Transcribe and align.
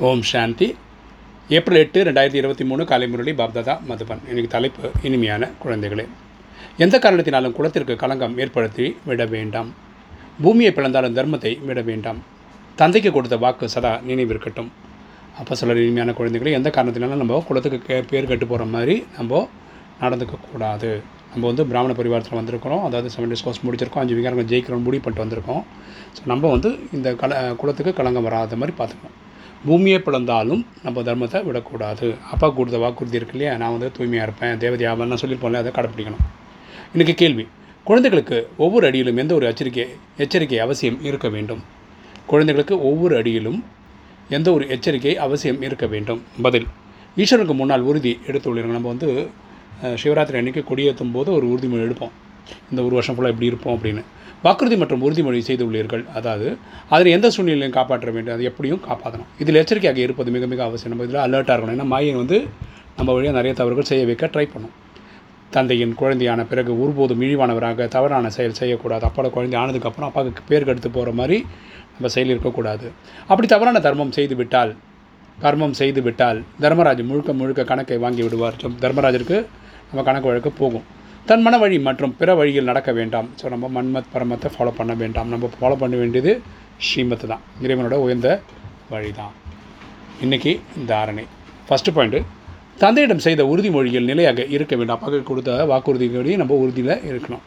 ஓம் 0.00 0.22
சாந்தி. 0.28 0.66
April 1.56 1.78
எட்டு 1.80 1.98
ரெண்டாயிரத்தி 2.06 2.38
இருபத்தி 2.40 2.64
மூணு 2.68 2.82
காலை 2.90 3.06
முரளி 3.12 3.32
பாப்தாதா 3.40 3.74
மதுபன். 3.88 4.22
எனக்கு 4.30 4.50
தலைப்பு 4.54 4.90
இனிமையான 5.06 5.48
குழந்தைகளே. 5.62 6.04
எந்த 6.84 6.98
காரணத்தினாலும் 7.04 7.54
குலத்திற்கு 7.56 7.94
களங்கம் 8.02 8.38
ஏற்படுத்தி 8.42 8.86
விட 9.08 9.24
வேண்டாம். 9.34 9.68
பூமியை 10.42 10.70
பிளந்தாலும் 10.76 11.16
தர்மத்தை 11.18 11.52
விட 11.68 11.80
வேண்டாம். 11.90 12.20
தந்தைக்கு 12.80 13.10
கொடுத்த 13.16 13.38
வாக்கு 13.44 13.68
சதா 13.74 13.92
நினைவிருக்கட்டும். 14.08 14.70
அப்போ 15.40 15.54
சொல்கிற 15.54 15.84
இனிமையான 15.84 16.14
குழந்தைகளே 16.20 16.54
எந்த 16.58 16.70
காரணத்தினாலும் 16.76 17.22
நம்ம 17.22 17.42
குலத்துக்கு 17.48 17.80
கே 17.88 17.98
பேர் 18.12 18.30
கட்டு 18.30 18.48
போகிற 18.52 18.66
மாதிரி 18.76 18.96
நம்ம 19.18 19.46
நடந்துக்கக்கூடாது 20.02 20.92
நம்ம 21.32 21.44
வந்து 21.50 21.66
பிராமண 21.72 21.94
பரிவாரத்தில் 21.98 22.38
வந்திருக்கிறோம். 22.40 22.84
அதாவது 22.88 23.10
செவன் 23.16 23.32
டேஸ் 23.32 23.44
கோர்ஸ் 23.48 23.64
முடிச்சிருக்கோம். 23.66 24.04
அஞ்சு 24.04 24.16
விகாரங்கள் 24.20 24.48
ஜெயிக்கிறோம் 24.52 24.86
முடிவு 24.86 25.04
பண்ணிட்டு 25.04 25.24
வந்திருக்கோம். 25.26 25.62
ஸோ 26.16 26.22
நம்ம 26.32 26.48
வந்து 26.54 26.72
இந்த 26.98 27.10
கல 27.24 27.42
குலத்துக்கு 27.60 27.94
களங்கம் 28.00 28.26
வராத 28.28 28.56
மாதிரி 28.62 28.76
பார்த்துக்கணும். 28.80 29.18
பூமியை 29.66 29.98
பிளந்தாலும் 30.04 30.62
நம்ம 30.84 31.02
தர்மத்தை 31.08 31.40
விடக்கூடாது. 31.48 32.06
அப்பா 32.32 32.46
கொடுத்த 32.50 32.78
வாக்குறுதி 32.84 33.18
இருக்கு 33.20 33.36
இல்லையா? 33.36 33.56
நான் 33.62 33.74
வந்து 33.74 33.90
தூய்மையாக 33.96 34.26
இருப்பேன் 34.28 34.58
தேவதை 34.62 34.86
ஆவன் 34.92 35.20
சொல்லியிருப்போம்ல 35.22 35.60
அதை 35.62 35.72
கடைப்பிடிக்கணும். 35.76 36.24
இன்றைக்கி 36.94 37.14
கேள்வி 37.22 37.44
குழந்தைகளுக்கு 37.84 38.38
ஒவ்வொரு 38.64 38.84
அடியிலும் 38.88 39.18
எந்த 39.22 39.32
ஒரு 39.34 39.46
எச்சரிக்கை 39.50 39.84
எச்சரிக்கை 40.24 40.58
அவசியம் 40.64 40.98
இருக்க 41.08 41.28
வேண்டும்? 41.28 41.62
குழந்தைகளுக்கு 42.26 42.74
ஒவ்வொரு 42.88 43.14
அடியிலும் 43.20 43.58
எந்த 44.36 44.48
ஒரு 44.52 44.64
எச்சரிக்கை 44.74 45.14
அவசியம் 45.26 45.62
இருக்க 45.62 45.86
வேண்டும்? 45.94 46.20
பதில் 46.46 46.66
ஈஸ்வரனுக்கு 47.22 47.56
முன்னால் 47.60 47.86
உறுதி 47.90 48.12
எடுத்துள்ளீர்கள் 48.26 48.76
நம்ம 48.76 48.88
வந்து 48.88 49.08
சிவராத்திரி 50.02 50.40
அன்னைக்கு 50.40 50.64
கொடியேற்றும் 50.70 51.14
போது 51.16 51.30
ஒரு 51.32 51.46
உறுதிமொழி 51.52 51.84
எடுப்போம். 51.86 52.14
இந்த 52.70 52.80
ஒரு 52.86 52.94
வருஷம் 52.98 53.16
ஃபுல்லாக 53.16 53.34
இப்படி 53.34 53.50
இருப்போம் 53.52 53.76
அப்படின்னு. 53.76 54.02
வாக்குறுதி 54.44 54.76
மற்றும் 54.76 55.02
உறுதிமொழி 55.06 55.40
செய்துள்ளீர்கள். 55.48 56.04
அதாவது 56.18 56.46
அதில் 56.94 57.14
எந்த 57.16 57.30
சூழ்நிலையும் 57.30 57.76
காப்பாற்ற 57.78 58.10
வேண்டும் 58.10 58.34
அது 58.34 58.44
எப்படியும் 58.50 58.80
காப்பாற்றணும். 58.88 59.28
இதில் 59.38 59.60
எச்சரிக்கையாக 59.62 60.00
இருப்பது 60.06 60.30
மிக 60.36 60.46
மிக 60.52 60.62
அவசியம். 60.64 60.92
நம்ம 60.94 61.06
இதில் 61.08 61.24
அலர்ட்டாக 61.26 61.56
இருக்கணும். 61.56 61.76
ஏன்னா 61.78 61.88
மாயை 61.94 62.14
வந்து 62.22 62.38
நம்ம 62.96 63.08
வழியாக 63.16 63.36
நிறைய 63.38 63.52
தவறுகள் 63.60 63.90
செய்ய 63.90 64.04
வைக்க 64.10 64.26
ட்ரை 64.26 64.46
பண்ணும். 64.54 64.74
தந்தையின் 65.54 65.94
குழந்தையான 66.00 66.40
பிறகு 66.50 66.72
ஒருபோதும் 66.82 67.20
இழிவானவராக 67.20 67.88
தவறான 67.88 68.30
செயல் 68.36 68.58
செய்யக்கூடாது. 68.60 69.04
அப்போட 69.08 69.30
குழந்தை 69.30 69.56
ஆனதுக்கப்புறம் 69.60 70.08
அப்பாவுக்கு 70.10 70.42
பேர் 70.48 70.66
கெடுத்து 70.68 70.90
போகிற 70.90 71.12
மாதிரி 71.20 71.38
நம்ம 71.94 72.10
செயல் 72.14 72.32
இருக்கக்கூடாது. 72.34 72.86
அப்படி 73.30 73.48
தவறான 73.54 73.80
தர்மம் 73.86 74.14
செய்து 74.18 74.36
விட்டால் 74.36 74.72
கர்மம் 75.42 75.76
செய்து 75.80 76.00
விட்டால் 76.02 76.38
தர்மராஜ் 76.60 77.02
முழுக்க 77.10 77.32
முழுக்க 77.32 77.62
கணக்கை 77.70 77.98
வாங்கி 77.98 78.22
விடுவார். 78.22 78.56
தர்மராஜருக்கு 78.84 79.38
நம்ம 79.88 80.04
கணக்கு 80.08 80.30
வழக்கு 80.30 80.50
போகும். 80.50 80.84
தன் 81.28 81.42
மன 81.46 81.56
வழி 81.62 81.76
மற்றும் 81.86 82.12
பிற 82.20 82.30
வழியில் 82.38 82.68
நடக்க 82.68 82.90
வேண்டாம். 82.98 83.26
ஸோ 83.40 83.44
நம்ம 83.52 83.66
மன்மத் 83.74 84.08
பரமத்தை 84.14 84.48
ஃபாலோ 84.54 84.70
பண்ண 84.78 84.92
வேண்டாம். 85.02 85.28
நம்ம 85.32 85.50
ஃபாலோ 85.58 85.76
பண்ண 85.82 85.94
வேண்டியது 86.00 86.32
ஸ்ரீமத் 86.86 87.26
தான். 87.32 87.42
இறைவனோட 87.64 87.96
உயர்ந்த 88.04 88.28
வழி 88.92 89.10
தான் 89.18 89.34
இன்றைக்கி 90.24 90.52
தாரணை 90.90 91.24
ஃபஸ்ட்டு 91.68 91.92
பாயிண்ட்டு 91.96 92.20
தந்தையிடம் 92.82 93.22
செய்த 93.26 93.42
உறுதிமொழியில் 93.52 94.08
நிலையாக 94.10 94.46
இருக்க 94.56 94.74
வேண்டாம். 94.80 94.98
அப்பாவுக்கு 94.98 95.28
கொடுத்த 95.30 95.52
வாக்குறுதிகளையும் 95.72 96.40
நம்ம 96.42 96.56
உறுதியில் 96.62 96.94
இருக்கணும். 97.10 97.44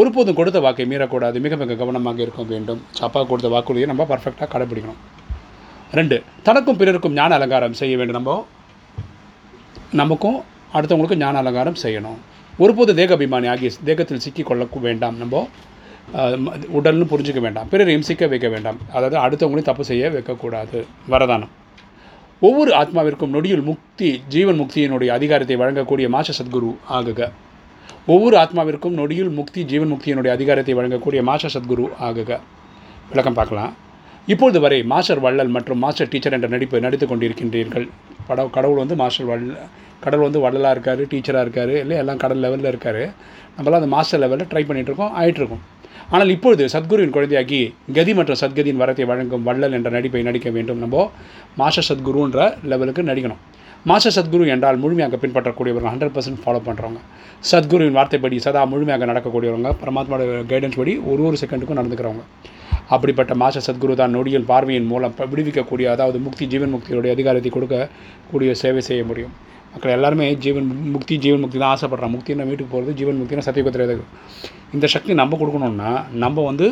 ஒருபோதும் 0.00 0.38
கொடுத்த 0.40 0.60
வாக்கை 0.66 0.86
மீறக்கூடாது. 0.92 1.36
மிக 1.46 1.56
மிக 1.62 1.76
கவனமாக 1.80 2.22
இருக்க 2.26 2.44
வேண்டும். 2.52 2.80
சப்பா 3.00 3.22
கொடுத்த 3.30 3.50
வாக்குறுதியை 3.54 3.88
நம்ம 3.92 4.06
பர்ஃபெக்டாக 4.12 4.48
கடைப்பிடிக்கணும் 4.54 5.00
ரெண்டு 5.98 6.16
தனக்கும் 6.46 6.78
பிறருக்கும் 6.82 7.16
ஞான 7.18 7.34
அலங்காரம் 7.38 7.76
செய்ய 7.80 7.96
வேண்டும். 8.00 8.18
நம்ம 8.20 8.38
நமக்கும் 10.02 10.38
அடுத்தவங்களுக்கும் 10.76 11.22
ஞான 11.24 11.38
அலங்காரம் 11.42 11.80
செய்யணும். 11.84 12.20
ஒருபோது 12.58 12.94
தேகாபிமானி 12.94 13.48
ஆகிய 13.48 13.70
தேகத்தில் 13.84 14.24
சிக்கிக்கொள்ள 14.24 14.80
வேண்டாம். 14.80 15.16
நம்ம 15.16 15.48
உடல்னு 16.78 17.06
புரிஞ்சுக்க 17.12 17.40
வேண்டாம். 17.40 17.68
பிறரையும் 17.70 18.06
சிக்க 18.08 18.26
வைக்க 18.26 18.48
வேண்டாம். 18.48 18.78
அதாவது 18.92 19.16
அடுத்தவங்களையும் 19.24 19.70
தப்பு 19.70 19.84
செய்ய 19.84 20.10
வைக்கக்கூடாது. 20.10 20.84
வரதானம். 21.10 21.52
ஒவ்வொரு 22.40 22.70
ஆத்மாவிற்கும் 22.74 23.34
நொடியில் 23.36 23.62
முக்தி 23.62 24.22
ஜீவன் 24.28 24.60
முக்தியினுடைய 24.60 25.06
அதிகாரத்தை 25.06 25.56
வழங்கக்கூடிய 25.56 26.08
மாச 26.16 26.32
சத்குரு 26.38 26.76
ஆகுக. 26.90 27.30
ஒவ்வொரு 28.06 28.36
ஆத்மாவிற்கும் 28.36 28.96
நொடியில் 29.00 29.30
முக்தி 29.30 29.62
ஜீவன் 29.64 29.92
முக்தியினுடைய 29.92 30.28
அதிகாரத்தை 30.28 30.74
வழங்கக்கூடிய 30.74 31.22
மாச 31.30 31.48
சத்குரு 31.54 31.86
ஆகுக. 32.00 32.40
விளக்கம் 33.08 33.34
பார்க்கலாம். 33.34 33.72
இப்பொழுது 34.26 34.60
வரை 34.60 34.82
மாஸ்டர் 34.82 35.20
வள்ளல் 35.20 35.48
மற்றும் 35.48 35.78
மாஸ்டர் 35.78 36.08
டீச்சர் 36.08 36.32
என்ற 36.32 36.48
நடிப்பு 36.48 36.80
நடித்து 36.80 37.06
கொண்டிருக்கின்றீர்கள். 37.06 37.88
பட 38.28 38.46
கடவுள் 38.56 38.82
வந்து 38.82 38.96
மாஸ்டர் 39.02 39.28
வள்ள 39.30 39.54
கடவுள் 40.04 40.26
வந்து 40.28 40.42
வள்ளலாக 40.44 40.74
இருக்கார் 40.76 41.02
டீச்சராக 41.12 41.44
இருக்கார் 41.46 41.74
இல்லை 41.82 41.96
எல்லாம் 42.02 42.20
கடல் 42.24 42.42
லெவலில் 42.44 42.70
இருக்கார். 42.72 43.02
நம்மளாம் 43.56 43.80
அந்த 43.80 43.90
மாஸ்டர் 43.96 44.22
லெவலில் 44.24 44.50
ட்ரை 44.52 44.62
பண்ணிகிட்ருக்கோம் 44.68 45.14
ஆகிட்டுருக்கோம் 45.20 45.62
ஆனால் 46.14 46.30
இப்பொழுது 46.34 46.64
சத்குருவின் 46.74 47.14
குழந்தையாகி 47.16 47.60
கதி 47.96 48.12
மற்றும் 48.18 48.38
சத்கதியின் 48.40 48.80
வரத்தை 48.80 49.04
வழங்கும் 49.10 49.44
வள்ளல் 49.48 49.76
என்ற 49.78 49.90
நடிப்பை 49.96 50.22
நடிக்க 50.28 50.48
வேண்டும். 50.56 50.80
நம்ம 50.84 51.04
மாஸ்டர் 51.60 51.86
சத்குருன்ற 51.90 52.48
லெவலுக்கு 52.72 53.04
நடிக்கணும். 53.10 53.40
மாஸ்டர் 53.90 54.14
சத்குரு 54.16 54.44
என்றால் 54.54 54.78
முழுமையாக 54.82 55.16
பின்பற்றக்கூடியவங்க 55.22 55.88
ஹண்ட்ரட் 55.92 56.14
பர்சன்ட் 56.16 56.42
ஃபாலோ 56.44 56.60
பண்ணுறவங்க 56.68 57.00
சத்குருவின் 57.50 57.96
வார்த்தைப்படி 57.98 58.36
சதா 58.46 58.60
முழுமையாக 58.72 59.08
நடக்கக்கூடியவங்க. 59.10 59.70
பரமாத்மாவோட 59.82 60.44
கைடன்ஸ் 60.52 60.78
படி 60.80 60.94
ஒரு 61.12 61.22
ஒரு 61.30 61.38
செகண்டுக்கும் 61.42 61.78
நடந்துக்கிறவங்க. 61.80 62.24
அப்படிப்பட்ட 62.92 63.32
மாச 63.42 63.60
சத்குரு 63.66 63.94
தான் 64.00 64.14
நொடியில் 64.16 64.46
பார்வையின் 64.50 64.88
மூலம் 64.92 65.14
விடுவிக்கக்கூடிய 65.32 65.86
அதாவது 65.94 66.18
முக்தி 66.26 66.46
ஜீவன் 66.52 66.72
முக்தியுடைய 66.74 67.12
அதிகாரத்தை 67.16 67.50
கொடுக்கக்கூடிய 67.56 68.50
சேவை 68.62 68.82
செய்ய 68.88 69.02
முடியும். 69.10 69.34
மக்கள் 69.74 69.94
எல்லாருமே 69.96 70.26
ஜீவன் 70.44 70.66
முக்தி 70.94 71.14
ஜீவன் 71.24 71.42
முக்தி 71.44 71.58
தான் 71.62 71.72
ஆசைப்படுறாங்க. 71.76 72.14
முக்தினா 72.16 72.46
வீட்டுக்கு 72.50 72.72
போகிறது 72.74 72.92
ஜீவன் 73.00 73.18
முக்தினா 73.20 73.44
சத்தியகுத்திர 73.48 73.96
இந்த 74.76 74.86
சக்தி 74.94 75.14
நம்ம 75.20 75.36
கொடுக்கணும்னா 75.40 75.90
நம்ம 76.24 76.44
வந்து 76.50 76.66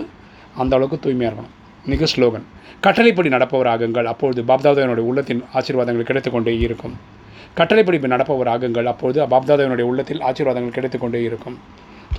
அந்த 0.63 0.73
அளவுக்கு 0.77 0.99
தூய்மையாக 1.05 1.31
இருக்கணும். 1.31 1.55
மிக 1.93 2.07
ஸ்லோகன். 2.13 2.45
கட்டளைப்படி 2.85 3.29
நடப்பவர் 3.35 3.71
ஆகுங்கள் 3.73 4.09
அப்பொழுது 4.13 4.41
பாப்தாதேவனுடைய 4.51 5.05
உள்ளத்தின் 5.11 5.43
ஆசீர்வாதங்கள் 5.59 6.09
கிடைத்துக்கொண்டே 6.11 6.55
இருக்கும். 6.67 6.95
கட்டளைப்படி 7.59 7.99
நடப்பவர் 8.15 8.51
ஆகுங்கள் 8.55 8.91
அப்பொழுது 8.93 9.21
பாப்தாதேவனுடைய 9.33 9.87
உள்ளத்தில் 9.91 10.23
ஆசீர்வாதங்கள் 10.29 10.77
கிடைத்துக்கொண்டே 10.77 11.21
இருக்கும். 11.29 11.57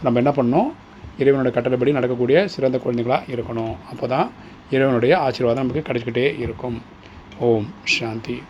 நம்ம 0.05 0.19
என்ன 0.23 0.31
பண்ணணும்? 0.39 0.69
இறைவனுடைய 1.13 1.51
கட்டளைப்படி 1.51 1.91
நடக்கக்கூடிய 1.91 2.47
சிறந்த 2.47 2.77
குழந்தைகளாக 2.77 3.33
இருக்கணும். 3.33 3.75
அப்போ 3.91 4.07
தான் 4.07 4.31
இறைவனுடைய 4.71 5.17
ஆசீர்வாதம் 5.17 5.65
நமக்கு 5.65 5.93
கிடைச்சிக்கிட்டே 5.93 6.39
இருக்கும். 6.39 6.81
ஓம் 7.39 7.67
சாந்தி. 7.83 8.43